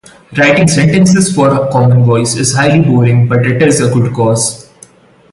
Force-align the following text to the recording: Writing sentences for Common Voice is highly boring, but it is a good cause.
Writing 0.35 0.67
sentences 0.67 1.31
for 1.31 1.69
Common 1.71 2.03
Voice 2.05 2.35
is 2.35 2.55
highly 2.55 2.81
boring, 2.81 3.27
but 3.29 3.45
it 3.45 3.61
is 3.61 3.81
a 3.81 3.93
good 3.93 4.11
cause. 4.13 4.67